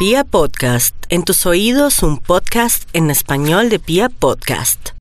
[0.00, 4.92] Pia Podcast, en tus oídos un podcast en español de Pia Podcast.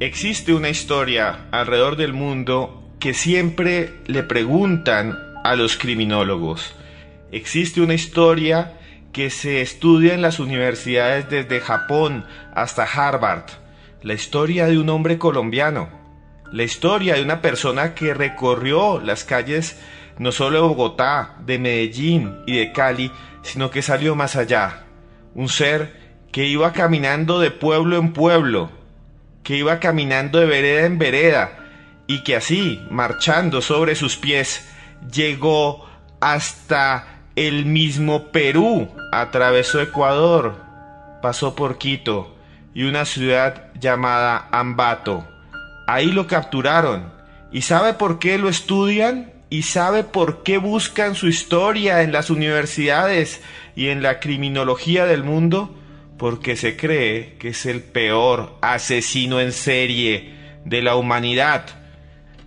[0.00, 6.74] Existe una historia alrededor del mundo que siempre le preguntan a los criminólogos.
[7.30, 8.76] Existe una historia
[9.12, 12.24] que se estudia en las universidades desde Japón
[12.56, 13.44] hasta Harvard.
[14.02, 15.97] La historia de un hombre colombiano
[16.52, 19.78] la historia de una persona que recorrió las calles
[20.18, 23.12] no solo de Bogotá, de Medellín y de Cali,
[23.42, 24.84] sino que salió más allá.
[25.34, 25.94] Un ser
[26.32, 28.70] que iba caminando de pueblo en pueblo,
[29.44, 31.58] que iba caminando de vereda en vereda,
[32.06, 34.68] y que así, marchando sobre sus pies,
[35.12, 35.88] llegó
[36.20, 40.56] hasta el mismo Perú, atravesó Ecuador,
[41.22, 42.34] pasó por Quito
[42.74, 45.37] y una ciudad llamada Ambato
[45.88, 47.10] Ahí lo capturaron.
[47.50, 49.32] ¿Y sabe por qué lo estudian?
[49.48, 53.40] ¿Y sabe por qué buscan su historia en las universidades
[53.74, 55.74] y en la criminología del mundo?
[56.18, 60.34] Porque se cree que es el peor asesino en serie
[60.66, 61.64] de la humanidad.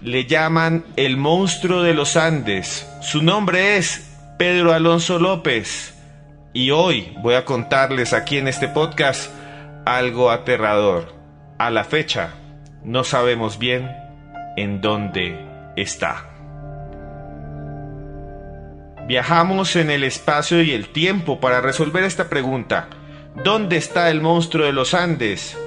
[0.00, 2.86] Le llaman el monstruo de los Andes.
[3.02, 5.92] Su nombre es Pedro Alonso López.
[6.52, 9.28] Y hoy voy a contarles aquí en este podcast
[9.84, 11.16] algo aterrador.
[11.58, 12.34] A la fecha,
[12.84, 13.90] no sabemos bien
[14.56, 15.38] en dónde
[15.76, 16.30] está.
[19.06, 22.88] Viajamos en el espacio y el tiempo para resolver esta pregunta.
[23.42, 25.58] ¿Dónde está el monstruo de los Andes?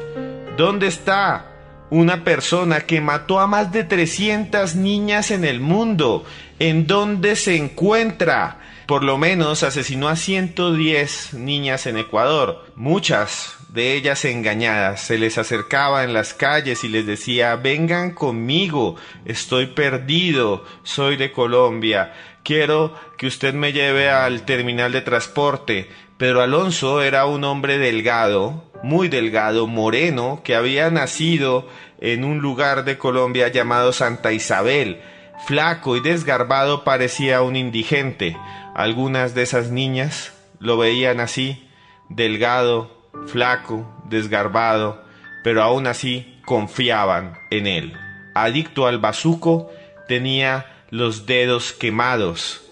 [0.57, 1.45] ¿Dónde está
[1.89, 6.25] una persona que mató a más de 300 niñas en el mundo?
[6.59, 8.59] ¿En dónde se encuentra?
[8.87, 15.01] Por lo menos asesinó a 110 niñas en Ecuador, muchas de ellas engañadas.
[15.01, 21.31] Se les acercaba en las calles y les decía, vengan conmigo, estoy perdido, soy de
[21.31, 25.89] Colombia, quiero que usted me lleve al terminal de transporte.
[26.17, 31.67] Pedro Alonso era un hombre delgado, muy delgado, moreno, que había nacido
[31.99, 35.01] en un lugar de Colombia llamado Santa Isabel.
[35.45, 38.37] Flaco y desgarbado parecía un indigente.
[38.75, 41.69] Algunas de esas niñas lo veían así,
[42.09, 45.03] delgado, flaco, desgarbado,
[45.43, 47.93] pero aún así confiaban en él.
[48.35, 49.71] Adicto al bazuco,
[50.07, 52.67] tenía los dedos quemados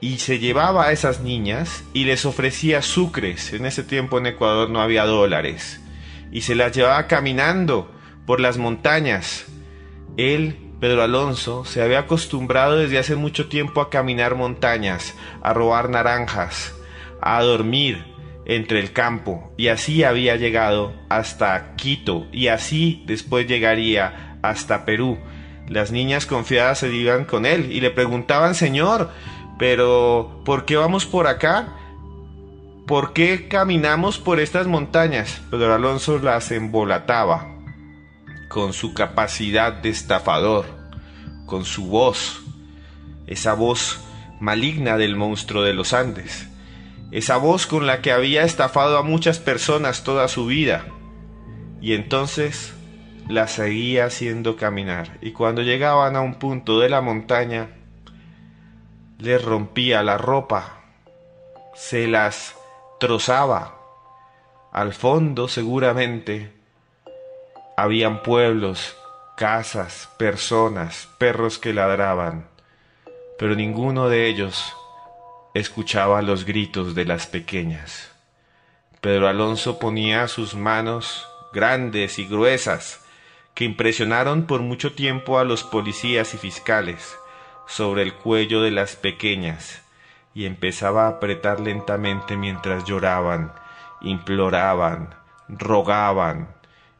[0.00, 3.52] y se llevaba a esas niñas y les ofrecía sucres.
[3.52, 5.80] En ese tiempo en Ecuador no había dólares.
[6.32, 7.90] Y se las llevaba caminando
[8.26, 9.46] por las montañas.
[10.16, 15.90] Él, Pedro Alonso, se había acostumbrado desde hace mucho tiempo a caminar montañas, a robar
[15.90, 16.74] naranjas,
[17.20, 18.02] a dormir,
[18.44, 25.18] entre el campo y así había llegado hasta Quito y así después llegaría hasta Perú.
[25.68, 29.10] Las niñas confiadas se iban con él y le preguntaban, Señor,
[29.58, 31.76] pero ¿por qué vamos por acá?
[32.86, 35.40] ¿Por qué caminamos por estas montañas?
[35.50, 37.56] Pedro Alonso las embolataba
[38.48, 40.66] con su capacidad de estafador,
[41.46, 42.42] con su voz,
[43.28, 44.00] esa voz
[44.40, 46.49] maligna del monstruo de los Andes
[47.10, 50.86] esa voz con la que había estafado a muchas personas toda su vida.
[51.80, 52.74] Y entonces
[53.28, 55.18] la seguía haciendo caminar.
[55.20, 57.70] Y cuando llegaban a un punto de la montaña,
[59.18, 60.80] les rompía la ropa,
[61.74, 62.56] se las
[62.98, 63.76] trozaba.
[64.72, 66.52] Al fondo seguramente
[67.76, 68.96] habían pueblos,
[69.36, 72.46] casas, personas, perros que ladraban,
[73.38, 74.76] pero ninguno de ellos
[75.54, 78.12] escuchaba los gritos de las pequeñas.
[79.00, 83.04] Pedro Alonso ponía sus manos grandes y gruesas,
[83.54, 87.16] que impresionaron por mucho tiempo a los policías y fiscales,
[87.66, 89.82] sobre el cuello de las pequeñas,
[90.34, 93.52] y empezaba a apretar lentamente mientras lloraban,
[94.00, 95.14] imploraban,
[95.48, 96.48] rogaban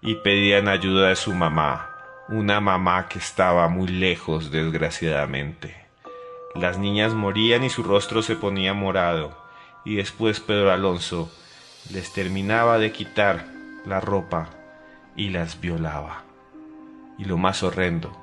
[0.03, 1.91] y pedían ayuda de su mamá,
[2.28, 5.90] una mamá que estaba muy lejos desgraciadamente.
[6.55, 9.37] Las niñas morían y su rostro se ponía morado,
[9.85, 11.31] y después Pedro Alonso
[11.93, 13.47] les terminaba de quitar
[13.87, 14.51] la ropa
[15.17, 16.25] y las violaba.
[17.19, 18.17] Y lo más horrendo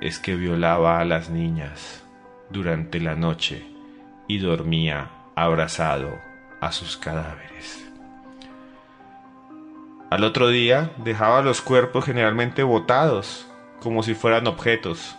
[0.00, 2.02] es que violaba a las niñas
[2.50, 3.66] durante la noche
[4.26, 6.18] y dormía abrazado
[6.60, 7.86] a sus cadáveres.
[10.10, 13.46] Al otro día dejaba los cuerpos generalmente botados,
[13.80, 15.16] como si fueran objetos,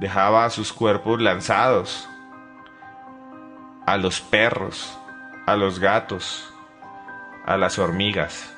[0.00, 2.08] dejaba sus cuerpos lanzados
[3.86, 4.98] a los perros,
[5.46, 6.52] a los gatos,
[7.46, 8.54] a las hormigas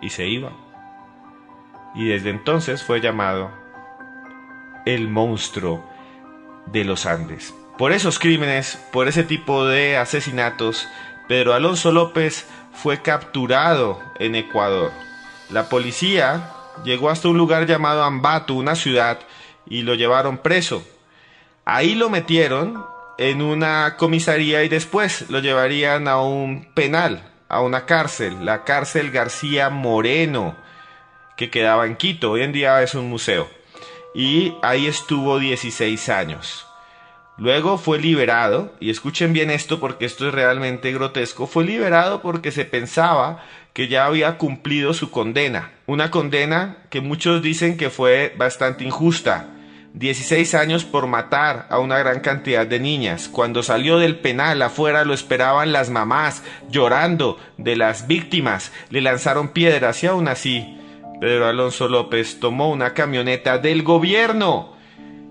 [0.00, 0.52] y se iba.
[1.94, 3.50] Y desde entonces fue llamado
[4.86, 5.84] el monstruo
[6.66, 7.54] de los Andes.
[7.76, 10.88] Por esos crímenes, por ese tipo de asesinatos,
[11.28, 14.92] Pedro Alonso López fue capturado en Ecuador.
[15.50, 16.50] La policía
[16.84, 19.20] llegó hasta un lugar llamado Ambato, una ciudad,
[19.66, 20.86] y lo llevaron preso.
[21.64, 22.84] Ahí lo metieron
[23.18, 29.10] en una comisaría y después lo llevarían a un penal, a una cárcel, la cárcel
[29.10, 30.56] García Moreno,
[31.36, 33.48] que quedaba en Quito, hoy en día es un museo.
[34.14, 36.66] Y ahí estuvo 16 años.
[37.40, 42.52] Luego fue liberado, y escuchen bien esto porque esto es realmente grotesco, fue liberado porque
[42.52, 43.42] se pensaba
[43.72, 49.48] que ya había cumplido su condena, una condena que muchos dicen que fue bastante injusta.
[49.94, 53.30] 16 años por matar a una gran cantidad de niñas.
[53.30, 59.48] Cuando salió del penal afuera lo esperaban las mamás, llorando de las víctimas, le lanzaron
[59.48, 60.76] piedras y aún así
[61.22, 64.78] Pedro Alonso López tomó una camioneta del gobierno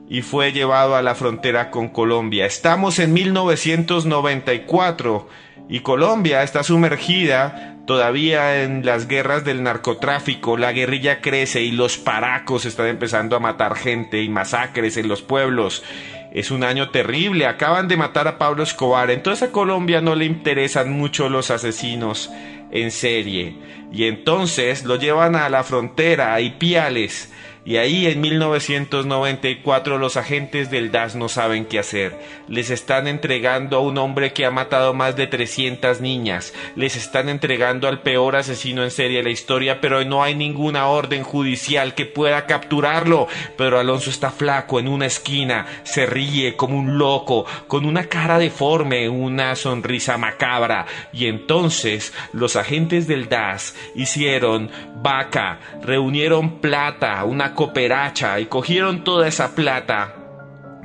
[0.09, 2.45] y fue llevado a la frontera con Colombia.
[2.45, 5.29] Estamos en 1994
[5.69, 11.97] y Colombia está sumergida todavía en las guerras del narcotráfico, la guerrilla crece y los
[11.97, 15.83] paracos están empezando a matar gente y masacres en los pueblos.
[16.31, 20.25] Es un año terrible, acaban de matar a Pablo Escobar, entonces a Colombia no le
[20.25, 22.29] interesan mucho los asesinos
[22.71, 23.57] en serie.
[23.91, 27.31] Y entonces lo llevan a la frontera, a Ipiales,
[27.69, 32.17] y ahí en 1994 los agentes del DAS no saben qué hacer.
[32.47, 36.55] Les están entregando a un hombre que ha matado más de 300 niñas.
[36.75, 40.87] Les están entregando al peor asesino en serie de la historia, pero no hay ninguna
[40.87, 43.27] orden judicial que pueda capturarlo.
[43.55, 48.39] Pero Alonso está flaco en una esquina, se ríe como un loco, con una cara
[48.39, 50.87] deforme, una sonrisa macabra.
[51.13, 54.71] Y entonces los agentes del DAS hicieron
[55.03, 60.15] vaca, reunieron plata, una cooperacha y cogieron toda esa plata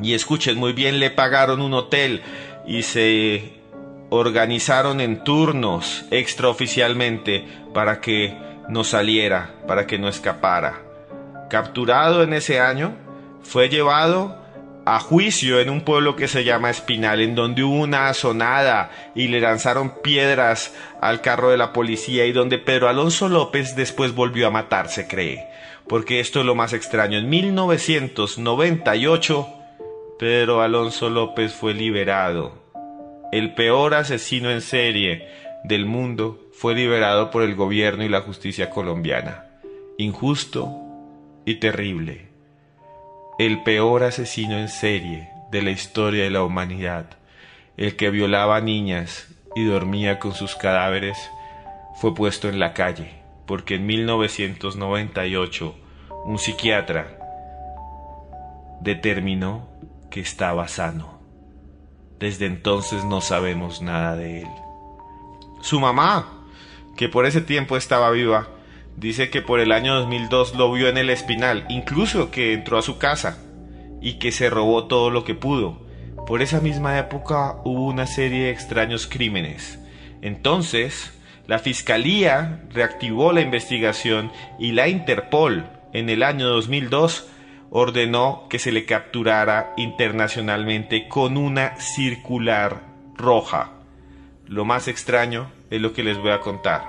[0.03, 2.21] y escuchen muy bien, le pagaron un hotel
[2.67, 3.61] y se
[4.11, 8.37] organizaron en turnos extraoficialmente para que
[8.69, 10.82] no saliera, para que no escapara.
[11.49, 12.97] Capturado en ese año,
[13.44, 14.43] fue llevado
[14.85, 19.29] a juicio en un pueblo que se llama Espinal, en donde hubo una azonada y
[19.29, 24.49] le lanzaron piedras al carro de la policía y donde Pedro Alonso López después volvió
[24.49, 25.55] a matar, se cree
[25.88, 27.19] porque esto es lo más extraño.
[27.19, 29.48] En 1998,
[30.19, 32.62] Pedro Alonso López fue liberado.
[33.32, 35.28] El peor asesino en serie
[35.64, 39.46] del mundo fue liberado por el gobierno y la justicia colombiana.
[39.98, 40.72] Injusto
[41.44, 42.28] y terrible.
[43.38, 47.06] El peor asesino en serie de la historia de la humanidad.
[47.76, 51.19] El que violaba niñas y dormía con sus cadáveres
[52.00, 55.75] fue puesto en la calle porque en 1998
[56.25, 57.19] un psiquiatra
[58.81, 59.69] determinó
[60.11, 61.19] que estaba sano.
[62.19, 64.49] Desde entonces no sabemos nada de él.
[65.61, 66.44] Su mamá,
[66.96, 68.49] que por ese tiempo estaba viva,
[68.96, 72.82] dice que por el año 2002 lo vio en el espinal, incluso que entró a
[72.82, 73.38] su casa
[74.00, 75.85] y que se robó todo lo que pudo.
[76.26, 79.79] Por esa misma época hubo una serie de extraños crímenes.
[80.23, 81.12] Entonces,
[81.46, 87.29] la Fiscalía reactivó la investigación y la Interpol en el año 2002
[87.70, 92.82] ordenó que se le capturara internacionalmente con una circular
[93.15, 93.72] roja.
[94.46, 96.82] Lo más extraño es lo que les voy a contar.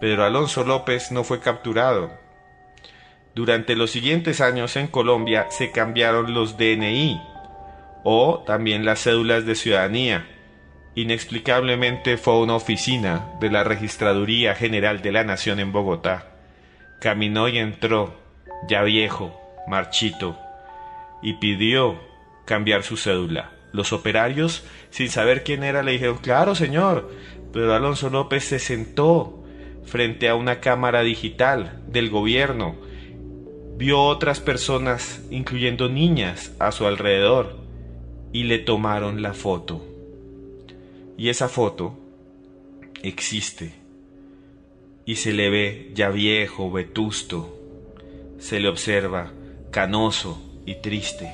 [0.00, 2.10] Pedro Alonso López no fue capturado.
[3.34, 7.20] Durante los siguientes años en Colombia se cambiaron los DNI
[8.04, 10.26] o también las cédulas de ciudadanía
[10.96, 16.32] Inexplicablemente fue a una oficina de la Registraduría General de la Nación en Bogotá.
[17.00, 18.14] Caminó y entró,
[18.68, 20.36] ya viejo, marchito,
[21.22, 22.00] y pidió
[22.44, 23.52] cambiar su cédula.
[23.72, 27.10] Los operarios, sin saber quién era, le dijeron, claro, señor.
[27.52, 29.44] Pero Alonso López se sentó
[29.84, 32.74] frente a una cámara digital del gobierno.
[33.76, 37.56] Vio otras personas, incluyendo niñas, a su alrededor,
[38.32, 39.89] y le tomaron la foto.
[41.20, 41.98] Y esa foto
[43.02, 43.74] existe.
[45.04, 47.58] Y se le ve ya viejo, vetusto.
[48.38, 49.30] Se le observa
[49.70, 51.30] canoso y triste.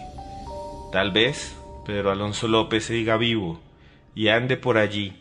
[0.90, 1.55] Tal vez
[1.87, 3.61] Pedro Alonso López siga vivo
[4.12, 5.12] y ande por allí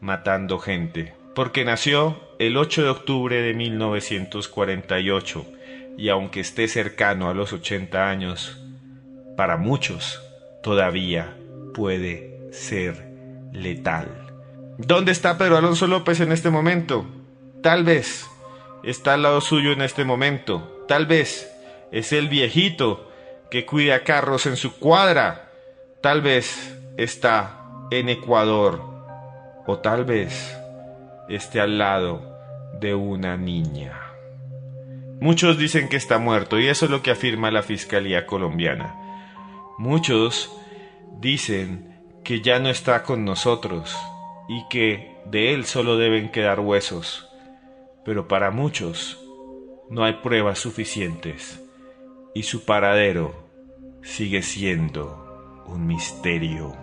[0.00, 1.14] matando gente.
[1.36, 5.46] Porque nació el 8 de octubre de 1948
[5.96, 8.60] y aunque esté cercano a los 80 años,
[9.36, 10.20] para muchos
[10.64, 11.36] todavía
[11.72, 13.07] puede ser
[13.52, 14.08] letal.
[14.78, 17.04] ¿Dónde está Pedro Alonso López en este momento?
[17.62, 18.28] Tal vez
[18.82, 20.84] está al lado suyo en este momento.
[20.86, 21.50] Tal vez
[21.90, 23.10] es el viejito
[23.50, 25.50] que cuida carros en su cuadra.
[26.00, 27.58] Tal vez está
[27.90, 28.82] en Ecuador
[29.66, 30.56] o tal vez
[31.28, 32.38] esté al lado
[32.80, 34.00] de una niña.
[35.20, 38.94] Muchos dicen que está muerto y eso es lo que afirma la Fiscalía colombiana.
[39.76, 40.52] Muchos
[41.20, 41.87] dicen
[42.28, 43.96] que ya no está con nosotros
[44.50, 47.26] y que de él solo deben quedar huesos.
[48.04, 49.18] Pero para muchos
[49.88, 51.58] no hay pruebas suficientes
[52.34, 53.48] y su paradero
[54.02, 56.76] sigue siendo un misterio.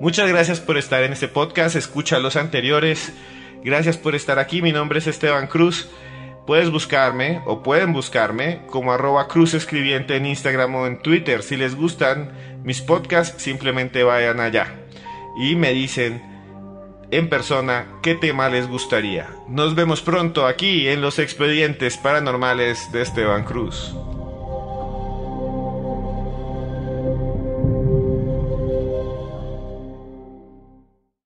[0.00, 3.12] Muchas gracias por estar en este podcast, escucha los anteriores.
[3.62, 5.88] Gracias por estar aquí, mi nombre es Esteban Cruz.
[6.46, 11.42] Puedes buscarme o pueden buscarme como arroba cruz escribiente en Instagram o en Twitter.
[11.42, 12.30] Si les gustan
[12.62, 14.74] mis podcasts, simplemente vayan allá
[15.36, 16.22] y me dicen
[17.10, 19.28] en persona qué tema les gustaría.
[19.48, 23.94] Nos vemos pronto aquí en los expedientes paranormales de Esteban Cruz.